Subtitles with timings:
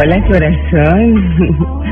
[0.00, 1.12] Hola corazón.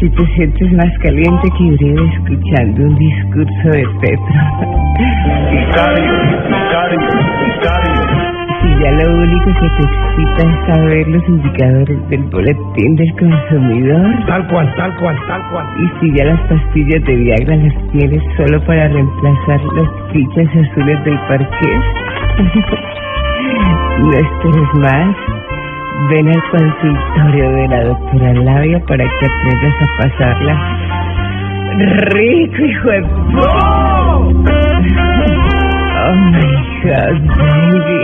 [0.00, 4.34] Si te sientes más caliente que Uribe escuchando un discurso de Petro.
[8.60, 14.26] Si ya lo único que te excita es saber los indicadores del boletín del consumidor.
[14.26, 15.66] Tal cual, tal cual, tal cual.
[15.78, 21.04] Y si ya las pastillas de Viagra las tienes solo para reemplazar las fichas azules
[21.04, 21.84] del parqués.
[24.02, 25.31] no esperes más.
[26.10, 30.82] Ven al consultorio de la doctora Labia para que aprendas a pasarla
[31.78, 33.02] rico, hijo de...
[36.04, 38.02] Oh my God, baby.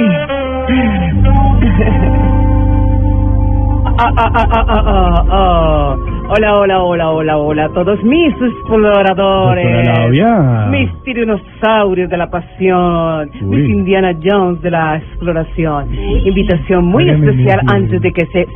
[4.00, 6.17] Ah, ah, ah, ah, ah, ah, ah.
[6.30, 10.10] Hola, hola, hola, hola, hola a todos mis exploradores,
[10.70, 13.56] mis tiranosaurios de la pasión, Uy.
[13.56, 15.88] mis Indiana Jones de la exploración.
[15.94, 18.46] Invitación muy especial antes de que se,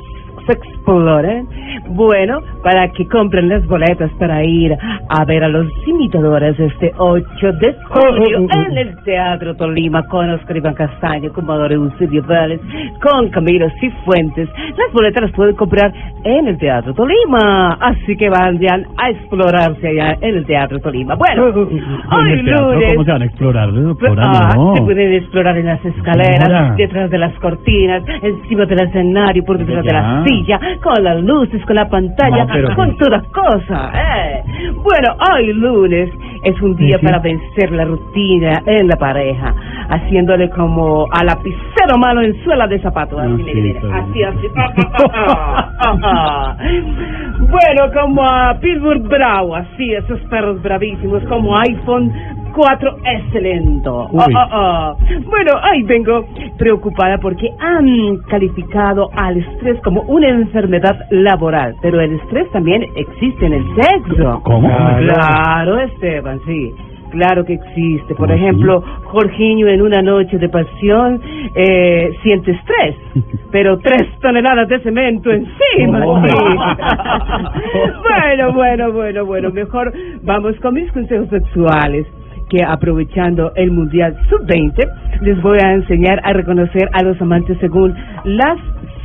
[0.47, 1.49] se exploren.
[1.91, 4.77] Bueno, para que compren las boletas para ir
[5.09, 9.55] a ver a los imitadores este 8 de julio Oh, oh, oh, en el Teatro
[9.57, 12.61] Tolima con Oscar Iván Castaño, con Maduro Eusebio Vélez,
[13.03, 14.49] con Camilo Cifuentes.
[14.77, 15.93] Las boletas las pueden comprar
[16.25, 21.15] en el Teatro Tolima, así que vayan a explorarse allá en el Teatro Tolima.
[21.15, 22.93] Bueno, En hoy lunes...
[22.93, 23.69] ¿Cómo se van a explorar?
[24.19, 24.77] Ah, no.
[24.77, 29.85] se pueden explorar en las escaleras, detrás de las cortinas, encima del escenario, por detrás
[29.85, 30.59] de la Ya.
[30.59, 33.93] silla, con las luces, con la pantalla, No, pero- con todas cosas.
[33.95, 34.43] Eh.
[34.75, 36.11] Bueno, hoy lunes
[36.45, 37.07] es un día Ujú.
[37.07, 39.55] para vencer la rutina en la pareja,
[39.91, 43.19] haciéndole como a lapicero malo en suela de zapato.
[43.19, 44.49] Así, sí, mire, así, así.
[47.39, 52.11] Bueno, como a Pittsburgh Bravo, así, esos perros bravísimos, como iPhone
[52.53, 53.89] 4 excelente.
[53.89, 54.97] Ah, ah, ah.
[55.25, 56.27] Bueno, ahí vengo
[56.59, 63.47] preocupada porque han calificado al estrés como una enfermedad laboral, pero el estrés también existe
[63.47, 64.41] en el sexo.
[64.45, 64.69] ¿Cómo?
[64.69, 66.73] Claro, Esteban, sí.
[67.11, 68.15] Claro que existe.
[68.15, 71.21] Por ejemplo, Jorginho en una noche de pasión
[71.55, 72.97] eh, siente estrés,
[73.53, 76.07] pero tres toneladas de cemento encima.
[76.07, 76.23] Oh.
[76.25, 76.33] sí.
[78.03, 79.51] bueno, bueno, bueno, bueno.
[79.51, 79.93] Mejor
[80.23, 82.07] vamos con mis consejos sexuales
[82.53, 87.95] que aprovechando el Mundial Sub-20 les voy a enseñar a reconocer a los amantes según
[88.25, 88.59] las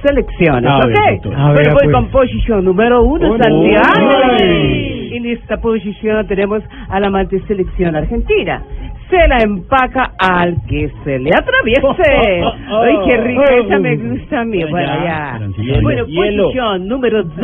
[0.06, 0.70] selecciones.
[0.70, 0.86] A ¿Ok?
[0.88, 1.92] Ver, bueno, voy pues.
[1.94, 3.86] con posición número uno, oh, Santiago.
[3.86, 8.62] Oh, en esta posición tenemos a la amante selección argentina
[9.10, 11.82] se la empaca al que se le atraviese.
[12.68, 13.44] ¡Ay, qué rica!
[13.56, 14.64] Esa me gusta a mí.
[14.66, 15.40] Bueno, ya.
[15.82, 17.36] Bueno, posición número 2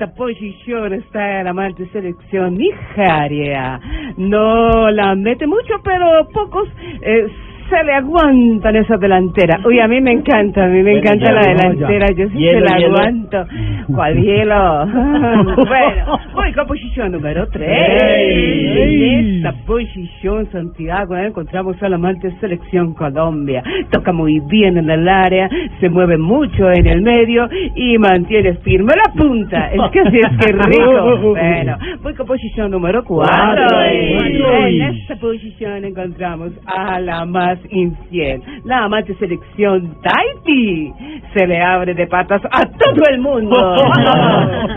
[0.00, 3.78] esta posición está la amante selección Nigeria.
[4.16, 6.66] No la mete mucho, pero pocos
[7.02, 7.26] eh,
[7.70, 9.60] se le aguantan esa delantera.
[9.64, 12.06] Uy, a mí me encanta, a mí me Bueno, encanta ya, la delantera.
[12.08, 12.14] ya.
[12.14, 12.96] Yo sí Hielo, se la hielo.
[12.98, 13.44] aguanto.
[13.94, 14.86] ¿Cuál hielo?
[15.56, 17.68] bueno, voy con posición número tres.
[18.02, 19.10] Ey.
[19.12, 23.62] En esta posición, Santiago, eh, encontramos al amante selección Colombia.
[23.90, 25.48] Toca muy bien en el área,
[25.80, 29.68] se mueve mucho en el medio y mantiene firme la punta.
[29.72, 31.30] Es que sí, es que rico.
[31.40, 33.64] Bueno, voy con posición número cuatro.
[33.68, 34.66] Cuatro.
[34.66, 40.92] En esta posición encontramos a la más infiel, la amante selección Tahiti.
[41.34, 43.56] Se le abre de patas a todo el mundo.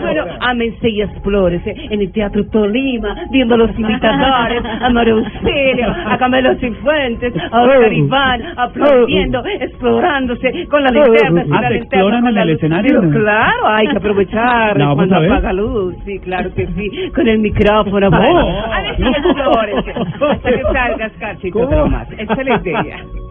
[0.00, 6.18] bueno, ámense y explórese en el Teatro Tolima, viendo los imitadores, a Mario Auxilio, a
[6.18, 11.44] Camilo Cifuentes, a Oscar Iván, aplaudiendo, explorándose con la linterna.
[11.50, 13.00] Ah, la ¿se linterna, exploran con en el escenario?
[13.10, 14.34] Claro, hay que aprovechar
[14.78, 15.94] ¿La vamos cuando apaga luz.
[16.04, 18.10] Sí, claro que sí, con el micrófono.
[18.24, 22.08] Bueno, a ver si explórese, hasta que salgas, cachito, más.
[22.12, 23.23] Excelente 姐。